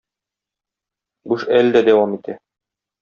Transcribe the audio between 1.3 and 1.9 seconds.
Бу эш әле дә